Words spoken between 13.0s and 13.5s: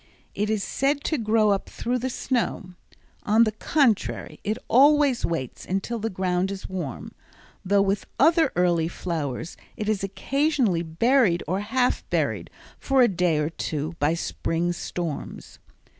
a day